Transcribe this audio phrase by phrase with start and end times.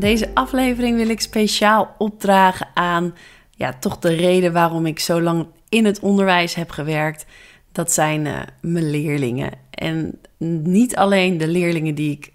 [0.00, 3.14] Deze aflevering wil ik speciaal opdragen aan
[3.50, 7.26] ja, toch de reden waarom ik zo lang in het onderwijs heb gewerkt.
[7.72, 9.50] Dat zijn uh, mijn leerlingen.
[9.70, 10.20] En
[10.64, 12.32] niet alleen de leerlingen die ik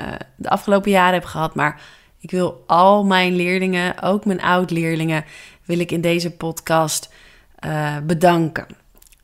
[0.00, 1.80] uh, de afgelopen jaren heb gehad, maar
[2.18, 5.24] ik wil al mijn leerlingen, ook mijn oud-leerlingen,
[5.64, 7.12] wil ik in deze podcast
[7.64, 8.66] uh, bedanken.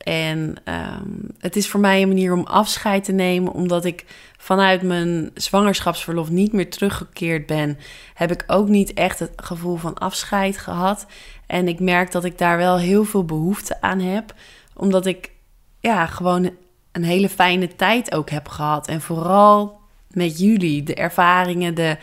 [0.03, 4.05] En um, het is voor mij een manier om afscheid te nemen, omdat ik
[4.37, 7.77] vanuit mijn zwangerschapsverlof niet meer teruggekeerd ben,
[8.13, 11.05] heb ik ook niet echt het gevoel van afscheid gehad.
[11.45, 14.33] En ik merk dat ik daar wel heel veel behoefte aan heb,
[14.75, 15.31] omdat ik
[15.79, 16.51] ja, gewoon
[16.91, 18.87] een hele fijne tijd ook heb gehad.
[18.87, 19.79] En vooral
[20.11, 21.97] met jullie, de ervaringen, de,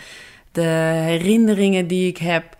[0.53, 0.63] de
[1.05, 2.57] herinneringen die ik heb.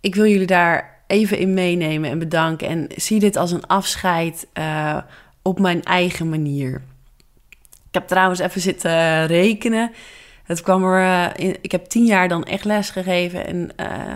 [0.00, 2.68] Ik wil jullie daar even in meenemen en bedanken.
[2.68, 4.98] En zie dit als een afscheid uh,
[5.42, 6.82] op mijn eigen manier.
[7.88, 9.90] Ik heb trouwens even zitten rekenen.
[10.44, 11.00] Het kwam er.
[11.00, 13.46] Uh, in, ik heb tien jaar dan echt les gegeven.
[13.46, 14.12] En uh,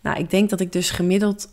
[0.00, 1.48] nou, ik denk dat ik dus gemiddeld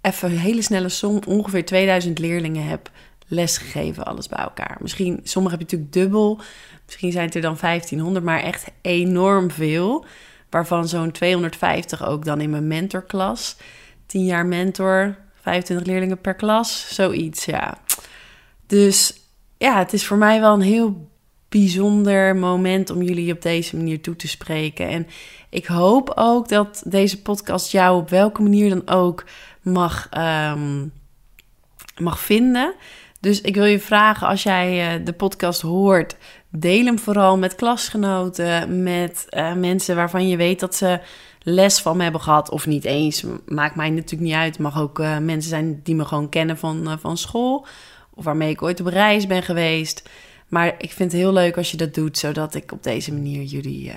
[0.00, 2.90] even een hele snelle som, ongeveer 2000 leerlingen heb
[3.26, 4.76] lesgegeven, alles bij elkaar.
[4.80, 6.40] Misschien, sommige heb je natuurlijk dubbel.
[6.84, 10.04] Misschien zijn het er dan 1500, maar echt enorm veel.
[10.50, 13.56] Waarvan zo'n 250 ook dan in mijn mentorklas.
[14.12, 17.78] 10 jaar mentor, 25 leerlingen per klas, zoiets, ja.
[18.66, 19.14] Dus
[19.58, 21.08] ja, het is voor mij wel een heel
[21.48, 24.88] bijzonder moment om jullie op deze manier toe te spreken.
[24.88, 25.06] En
[25.50, 29.24] ik hoop ook dat deze podcast jou op welke manier dan ook
[29.62, 30.92] mag, um,
[31.96, 32.74] mag vinden.
[33.20, 36.16] Dus ik wil je vragen, als jij uh, de podcast hoort,
[36.48, 41.00] deel hem vooral met klasgenoten, met uh, mensen waarvan je weet dat ze
[41.42, 42.50] les van me hebben gehad.
[42.50, 44.58] Of niet eens, maakt mij natuurlijk niet uit.
[44.58, 47.66] Mag ook uh, mensen zijn die me gewoon kennen van, van school.
[48.14, 50.08] Of waarmee ik ooit op reis ben geweest.
[50.48, 53.42] Maar ik vind het heel leuk als je dat doet, zodat ik op deze manier
[53.42, 53.92] jullie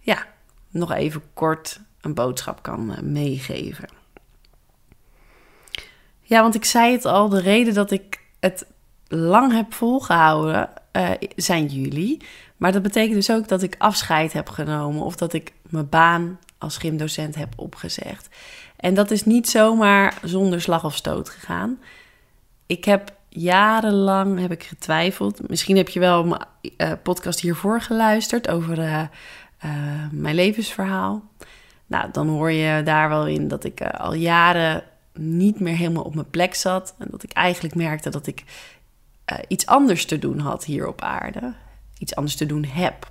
[0.00, 0.26] ja,
[0.70, 3.88] nog even kort een boodschap kan meegeven.
[6.20, 8.66] Ja, want ik zei het al, de reden dat ik het
[9.06, 10.70] lang heb volgehouden,
[11.36, 12.22] zijn jullie.
[12.56, 16.38] Maar dat betekent dus ook dat ik afscheid heb genomen of dat ik mijn baan
[16.60, 18.28] als gymdocent heb opgezegd.
[18.76, 21.78] En dat is niet zomaar zonder slag of stoot gegaan.
[22.66, 25.48] Ik heb jarenlang heb ik getwijfeld.
[25.48, 26.42] Misschien heb je wel mijn
[26.76, 29.04] uh, podcast hiervoor geluisterd over uh,
[30.10, 31.22] mijn levensverhaal.
[31.86, 34.82] Nou, dan hoor je daar wel in dat ik al jaren
[35.14, 36.94] niet meer helemaal op mijn plek zat.
[36.98, 38.44] En dat ik eigenlijk merkte dat ik
[39.48, 41.54] iets anders te doen had hier op aarde.
[41.98, 43.08] Iets anders te doen heb.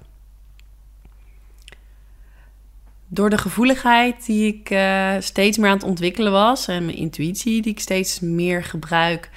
[3.11, 7.61] Door de gevoeligheid die ik uh, steeds meer aan het ontwikkelen was en mijn intuïtie
[7.61, 9.29] die ik steeds meer gebruik,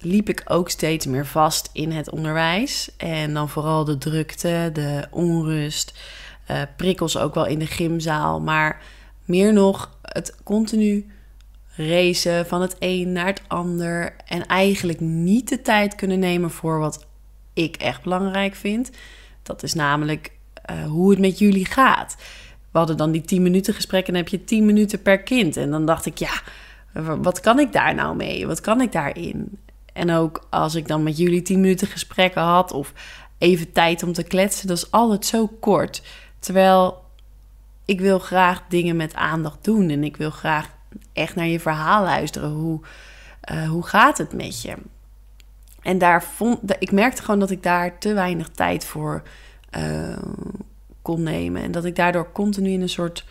[0.00, 2.90] liep ik ook steeds meer vast in het onderwijs.
[2.96, 5.98] En dan vooral de drukte, de onrust,
[6.50, 8.40] uh, prikkels ook wel in de gymzaal.
[8.40, 8.82] Maar
[9.24, 11.06] meer nog het continu
[11.76, 14.14] racen van het een naar het ander.
[14.26, 17.06] En eigenlijk niet de tijd kunnen nemen voor wat
[17.52, 18.90] ik echt belangrijk vind.
[19.42, 20.32] Dat is namelijk
[20.70, 22.16] uh, hoe het met jullie gaat.
[22.70, 25.56] We hadden dan die 10 minuten gesprek en dan heb je 10 minuten per kind.
[25.56, 26.42] En dan dacht ik, ja,
[27.20, 28.46] wat kan ik daar nou mee?
[28.46, 29.58] Wat kan ik daarin?
[29.92, 32.92] En ook als ik dan met jullie 10 minuten gesprekken had of
[33.38, 36.02] even tijd om te kletsen, dat is altijd zo kort.
[36.38, 37.04] Terwijl
[37.84, 40.68] ik wil graag dingen met aandacht doen en ik wil graag
[41.12, 42.50] echt naar je verhaal luisteren.
[42.50, 42.80] Hoe,
[43.52, 44.74] uh, hoe gaat het met je?
[45.82, 49.22] En daar vond ik merkte gewoon dat ik daar te weinig tijd voor
[49.78, 50.16] uh,
[51.02, 51.62] kon nemen.
[51.62, 53.24] En dat ik daardoor continu in een soort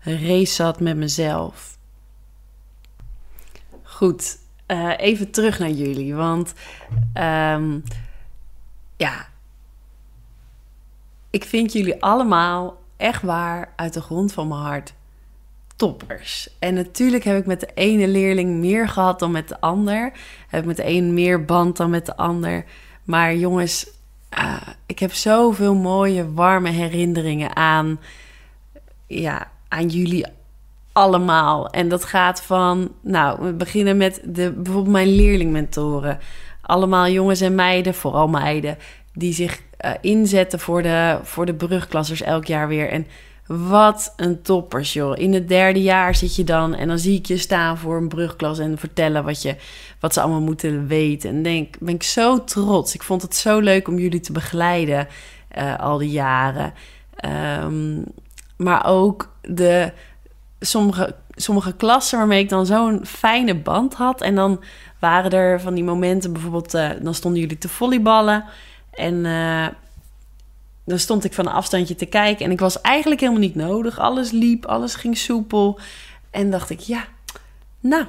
[0.00, 1.78] race zat met mezelf.
[3.82, 6.14] Goed, uh, even terug naar jullie.
[6.14, 6.52] Want
[7.14, 7.82] um,
[8.96, 9.28] ja,
[11.30, 14.94] ik vind jullie allemaal echt waar uit de grond van mijn hart
[15.76, 16.48] toppers.
[16.58, 20.12] En natuurlijk heb ik met de ene leerling meer gehad dan met de ander.
[20.48, 22.64] Heb ik met de een meer band dan met de ander.
[23.04, 23.86] Maar jongens,
[24.38, 24.56] uh,
[24.86, 28.00] ik heb zoveel mooie, warme herinneringen aan,
[29.06, 30.26] ja, aan jullie
[30.92, 31.70] allemaal.
[31.70, 36.18] En dat gaat van, nou, we beginnen met de, bijvoorbeeld mijn leerlingmentoren.
[36.62, 38.78] Allemaal jongens en meiden, vooral meiden,
[39.12, 42.90] die zich uh, inzetten voor de, voor de brugklassers elk jaar weer.
[42.90, 43.06] En
[43.46, 45.18] wat een toppers, joh.
[45.18, 48.08] In het derde jaar zit je dan en dan zie ik je staan voor een
[48.08, 49.56] brugklas en vertellen wat, je,
[50.00, 51.30] wat ze allemaal moeten weten.
[51.30, 52.94] En denk, ben ik zo trots.
[52.94, 55.08] Ik vond het zo leuk om jullie te begeleiden
[55.58, 56.72] uh, al die jaren.
[57.62, 58.04] Um,
[58.56, 59.92] maar ook de
[60.60, 64.20] sommige, sommige klassen waarmee ik dan zo'n fijne band had.
[64.20, 64.62] En dan
[64.98, 68.44] waren er van die momenten, bijvoorbeeld, uh, dan stonden jullie te volleyballen.
[68.90, 69.66] En uh,
[70.86, 72.44] dan stond ik van een afstandje te kijken.
[72.44, 73.98] En ik was eigenlijk helemaal niet nodig.
[73.98, 75.78] Alles liep, alles ging soepel.
[76.30, 77.04] En dacht ik, ja,
[77.80, 78.04] nou,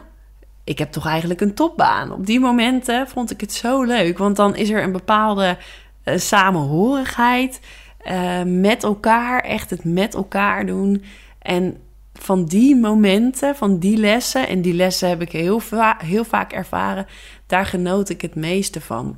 [0.63, 2.11] ik heb toch eigenlijk een topbaan.
[2.11, 4.17] Op die momenten vond ik het zo leuk.
[4.17, 5.57] Want dan is er een bepaalde
[6.05, 7.59] uh, samenhorigheid.
[8.05, 11.03] Uh, met elkaar, echt het met elkaar doen.
[11.39, 11.77] En
[12.13, 15.61] van die momenten, van die lessen, en die lessen heb ik heel,
[15.97, 17.07] heel vaak ervaren,
[17.45, 19.17] daar genoot ik het meeste van.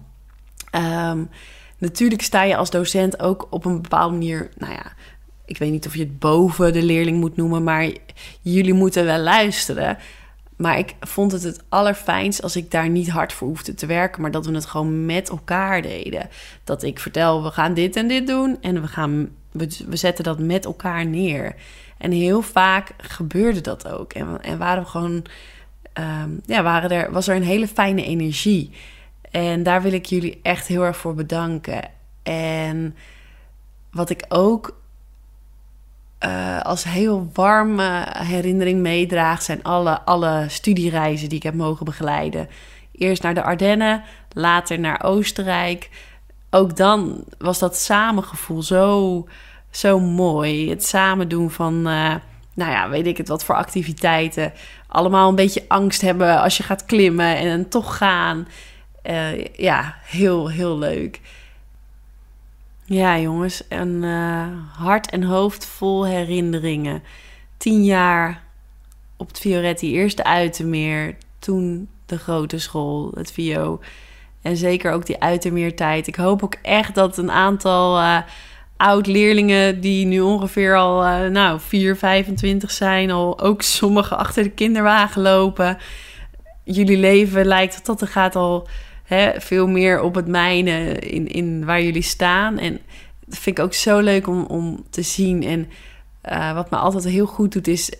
[0.76, 1.30] Um,
[1.80, 4.94] natuurlijk sta je als docent ook op een bepaalde manier, nou ja,
[5.46, 7.90] ik weet niet of je het boven de leerling moet noemen, maar
[8.42, 9.98] jullie moeten wel luisteren.
[10.60, 14.22] Maar ik vond het het allerfijnst als ik daar niet hard voor hoefde te werken,
[14.22, 16.30] maar dat we het gewoon met elkaar deden.
[16.64, 20.40] Dat ik vertel, we gaan dit en dit doen en we, gaan, we, zetten dat
[20.40, 21.56] met elkaar neer.
[21.98, 24.14] En heel vaak gebeurde dat ook.
[24.14, 25.26] En, en waren we gewoon,
[26.24, 28.72] um, ja, waren er, was er een hele fijne energie.
[29.31, 31.90] En daar wil ik jullie echt heel erg voor bedanken.
[32.24, 32.96] En
[33.92, 34.78] wat ik ook
[36.26, 42.50] uh, als heel warme herinnering meedraag, zijn alle, alle studiereizen die ik heb mogen begeleiden.
[42.92, 44.04] Eerst naar de Ardennen,
[44.34, 45.90] later naar Oostenrijk.
[46.50, 49.28] Ook dan was dat samengevoel zo,
[49.70, 50.70] zo mooi.
[50.70, 52.16] Het samen doen van, uh,
[52.54, 54.54] nou ja, weet ik het, wat voor activiteiten.
[54.88, 58.48] Allemaal een beetje angst hebben als je gaat klimmen en toch gaan.
[59.04, 61.22] Uh, ja, heel, heel leuk.
[62.86, 64.48] Ja, jongens, een uh,
[64.78, 67.04] hart en hoofd vol herinneringen.
[67.57, 68.44] Tien jaar
[69.18, 73.80] op het Fioretti, eerst de Uitermeer, toen de grote school, het VO.
[74.42, 76.07] En zeker ook die Uitermeertijd.
[76.07, 78.18] Ik hoop ook echt dat een aantal uh,
[78.78, 79.81] oud-leerlingen...
[79.81, 83.12] die nu ongeveer al, uh, nou, 4, 25 zijn...
[83.12, 85.78] al ook sommigen achter de kinderwagen lopen.
[86.63, 88.68] Jullie leven lijkt dat het gaat al
[89.38, 92.58] veel meer op het mijne in, in waar jullie staan.
[92.58, 92.80] En
[93.26, 95.44] dat vind ik ook zo leuk om, om te zien.
[95.44, 95.68] En
[96.30, 97.92] uh, wat me altijd heel goed doet, is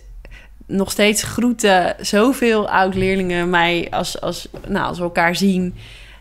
[0.66, 5.74] nog steeds groeten zoveel oud-leerlingen mij als, als, nou, als we elkaar zien.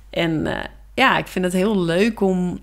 [0.10, 0.58] En uh,
[0.94, 2.60] ja, ik vind het heel leuk om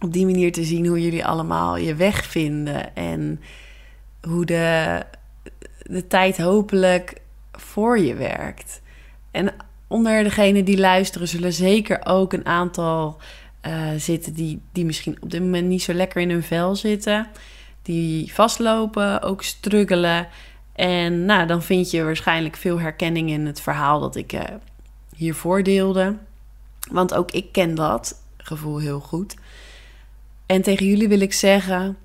[0.00, 2.96] op die manier te zien hoe jullie allemaal je weg vinden.
[2.96, 3.40] En
[4.22, 5.02] hoe de,
[5.82, 7.20] de tijd hopelijk
[7.52, 8.80] voor je werkt.
[9.30, 9.54] En
[9.88, 13.16] onder degenen die luisteren zullen zeker ook een aantal
[13.66, 17.26] uh, zitten die, die misschien op dit moment niet zo lekker in hun vel zitten.
[17.82, 20.28] Die vastlopen, ook struggelen.
[20.72, 24.40] En nou, dan vind je waarschijnlijk veel herkenning in het verhaal dat ik uh,
[25.16, 26.16] hiervoor deelde.
[26.90, 29.34] Want ook ik ken dat gevoel heel goed.
[30.46, 31.96] En tegen jullie wil ik zeggen: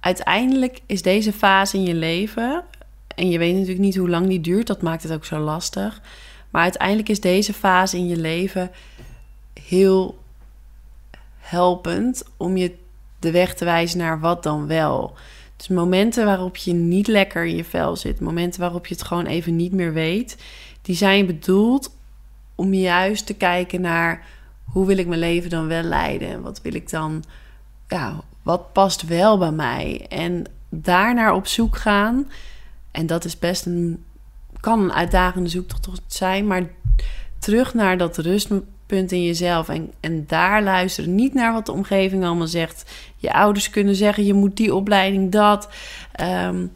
[0.00, 2.64] uiteindelijk is deze fase in je leven
[3.20, 6.00] en je weet natuurlijk niet hoe lang die duurt, dat maakt het ook zo lastig.
[6.50, 8.70] Maar uiteindelijk is deze fase in je leven
[9.52, 10.18] heel
[11.38, 12.74] helpend om je
[13.18, 15.14] de weg te wijzen naar wat dan wel.
[15.56, 19.26] Dus momenten waarop je niet lekker in je vel zit, momenten waarop je het gewoon
[19.26, 20.36] even niet meer weet,
[20.82, 21.96] die zijn bedoeld
[22.54, 24.26] om juist te kijken naar
[24.64, 27.24] hoe wil ik mijn leven dan wel leiden en wat wil ik dan,
[27.88, 32.26] ja, wat past wel bij mij en daarnaar op zoek gaan
[32.90, 34.04] en dat is best een,
[34.60, 36.62] kan een uitdagende zoektocht zijn, maar
[37.38, 41.14] terug naar dat rustpunt in jezelf en, en daar luisteren.
[41.14, 42.90] Niet naar wat de omgeving allemaal zegt.
[43.16, 45.68] Je ouders kunnen zeggen, je moet die opleiding, dat.
[46.20, 46.72] Um,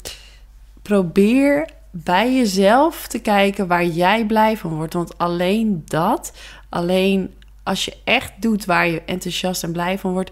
[0.83, 4.95] probeer bij jezelf te kijken waar jij blij van wordt.
[4.95, 6.33] Want alleen dat,
[6.69, 10.31] alleen als je echt doet waar je enthousiast en blij van wordt,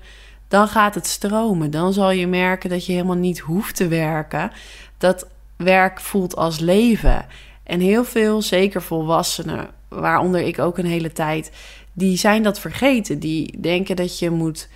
[0.49, 1.71] dan gaat het stromen.
[1.71, 4.51] Dan zal je merken dat je helemaal niet hoeft te werken.
[4.99, 7.27] Dat werk voelt als leven.
[7.63, 11.53] En heel veel, zeker volwassenen, waaronder ik ook een hele tijd,
[11.93, 13.19] die zijn dat vergeten.
[13.19, 14.69] Die denken dat je moet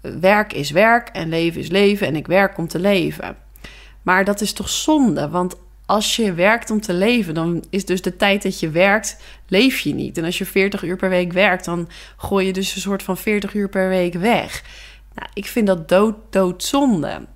[0.00, 3.36] werk is werk en leven is leven en ik werk om te leven.
[4.02, 8.02] Maar dat is toch zonde, want als je werkt om te leven, dan is dus
[8.02, 9.16] de tijd dat je werkt,
[9.48, 10.18] leef je niet.
[10.18, 13.16] En als je 40 uur per week werkt, dan gooi je dus een soort van
[13.16, 14.62] 40 uur per week weg.
[15.14, 17.26] Nou, ik vind dat dood, doodzonde.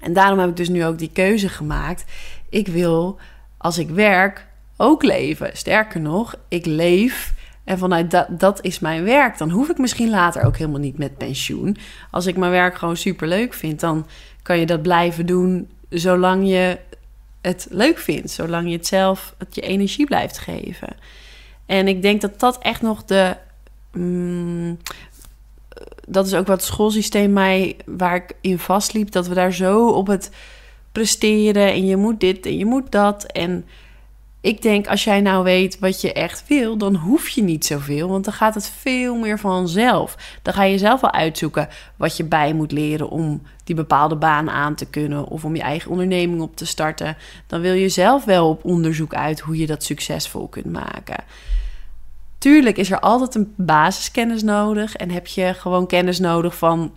[0.00, 2.04] En daarom heb ik dus nu ook die keuze gemaakt.
[2.48, 3.18] Ik wil,
[3.56, 5.56] als ik werk, ook leven.
[5.56, 9.38] Sterker nog, ik leef en vanuit dat, dat is mijn werk.
[9.38, 11.76] Dan hoef ik misschien later ook helemaal niet met pensioen.
[12.10, 14.06] Als ik mijn werk gewoon super leuk vind, dan
[14.42, 16.78] kan je dat blijven doen zolang je
[17.40, 18.30] het leuk vindt.
[18.30, 20.96] Zolang je het zelf, het je energie blijft geven.
[21.66, 23.36] En ik denk dat dat echt nog de.
[23.92, 24.78] Mm,
[26.08, 29.88] dat is ook wat het schoolsysteem mij, waar ik in vastliep, dat we daar zo
[29.88, 30.30] op het
[30.92, 33.24] presteren en je moet dit en je moet dat.
[33.24, 33.64] En
[34.40, 38.08] ik denk, als jij nou weet wat je echt wil, dan hoef je niet zoveel,
[38.08, 40.38] want dan gaat het veel meer vanzelf.
[40.42, 44.50] Dan ga je zelf wel uitzoeken wat je bij moet leren om die bepaalde baan
[44.50, 47.16] aan te kunnen of om je eigen onderneming op te starten.
[47.46, 51.24] Dan wil je zelf wel op onderzoek uit hoe je dat succesvol kunt maken.
[52.38, 56.92] Tuurlijk is er altijd een basiskennis nodig en heb je gewoon kennis nodig van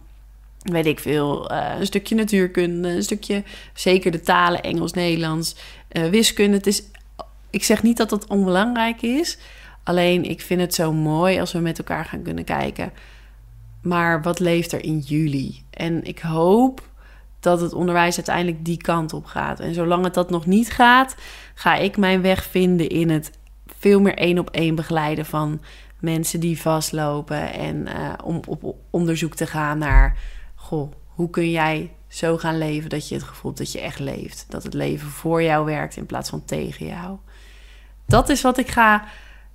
[0.62, 3.44] weet ik veel, uh, een stukje natuurkunde, een stukje
[3.74, 5.56] zeker de talen Engels, Nederlands,
[5.92, 6.58] uh, wiskunde.
[6.58, 6.84] Het is
[7.50, 9.38] ik zeg niet dat dat onbelangrijk is.
[9.84, 12.94] Alleen ik vind het zo mooi als we met elkaar gaan kunnen kijken.
[13.82, 15.64] Maar wat leeft er in jullie?
[15.70, 16.90] En ik hoop
[17.40, 19.60] dat het onderwijs uiteindelijk die kant op gaat.
[19.60, 21.16] En zolang het dat nog niet gaat,
[21.54, 23.32] ga ik mijn weg vinden in het
[23.82, 25.62] veel meer één op één begeleiden van
[26.00, 27.54] mensen die vastlopen.
[27.54, 30.18] En uh, om op onderzoek te gaan naar,
[30.56, 34.46] goh, hoe kun jij zo gaan leven dat je het gevoel dat je echt leeft.
[34.50, 37.18] Dat het leven voor jou werkt in plaats van tegen jou
[38.12, 39.04] dat is wat ik ga,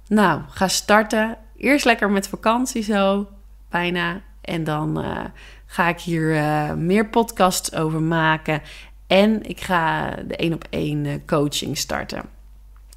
[0.07, 1.37] nou, ga starten.
[1.57, 3.29] Eerst lekker met vakantie zo,
[3.69, 4.21] bijna.
[4.41, 5.25] En dan uh,
[5.67, 8.63] ga ik hier uh, meer podcasts over maken.
[9.07, 12.36] En ik ga de één op één coaching starten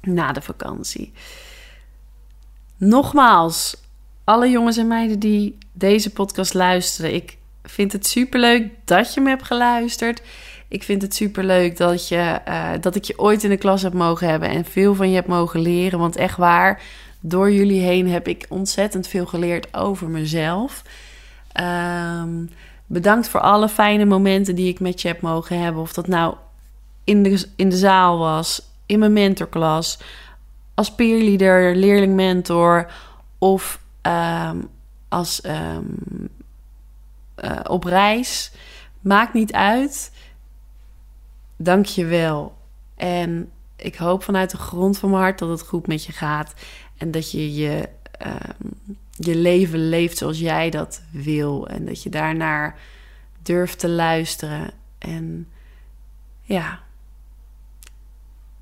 [0.02, 1.12] na de vakantie.
[2.76, 3.76] Nogmaals,
[4.24, 9.28] alle jongens en meiden die deze podcast luisteren, ik vind het superleuk dat je me
[9.28, 10.22] hebt geluisterd.
[10.68, 13.82] Ik vind het super leuk dat, je, uh, dat ik je ooit in de klas
[13.82, 15.98] heb mogen hebben en veel van je heb mogen leren.
[15.98, 16.82] Want echt waar,
[17.20, 20.82] door jullie heen heb ik ontzettend veel geleerd over mezelf.
[21.60, 22.50] Um,
[22.86, 25.82] bedankt voor alle fijne momenten die ik met je heb mogen hebben.
[25.82, 26.34] Of dat nou
[27.04, 29.98] in de, in de zaal was, in mijn mentorklas,
[30.74, 32.92] als peerleader, leerling-mentor
[33.38, 34.68] of um,
[35.08, 36.28] als um,
[37.44, 38.52] uh, op reis.
[39.00, 40.10] Maakt niet uit
[41.62, 42.56] dank je wel.
[42.96, 46.54] En ik hoop vanuit de grond van mijn hart dat het goed met je gaat.
[46.96, 47.88] En dat je je,
[48.26, 51.68] um, je leven leeft zoals jij dat wil.
[51.68, 52.78] En dat je daarnaar
[53.42, 54.70] durft te luisteren.
[54.98, 55.48] En
[56.42, 56.80] ja,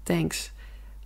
[0.08, 0.50] thanks.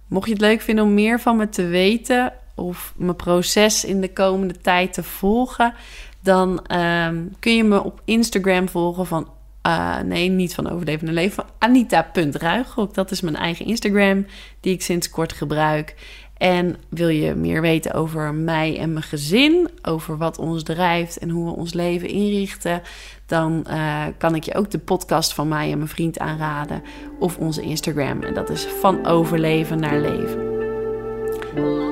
[0.07, 4.01] Mocht je het leuk vinden om meer van me te weten of mijn proces in
[4.01, 5.75] de komende tijd te volgen,
[6.21, 9.31] dan um, kun je me op Instagram volgen van
[9.67, 11.45] uh, nee, niet van Overlevende Leven.
[11.59, 12.95] Anita.ruigrok.
[12.95, 14.27] Dat is mijn eigen Instagram
[14.61, 15.95] die ik sinds kort gebruik.
[16.43, 21.29] En wil je meer weten over mij en mijn gezin, over wat ons drijft en
[21.29, 22.83] hoe we ons leven inrichten,
[23.27, 26.83] dan uh, kan ik je ook de podcast van mij en mijn vriend aanraden
[27.19, 28.23] of onze Instagram.
[28.23, 30.51] En dat is van overleven naar leven.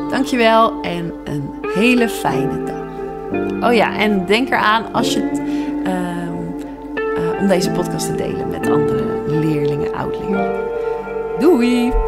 [0.09, 2.88] Dankjewel en een hele fijne dag.
[3.69, 5.38] Oh ja, en denk eraan als je het.
[5.87, 10.69] Uh, om deze podcast te delen met andere leerlingen, oud-leerlingen.
[11.38, 12.00] Doei!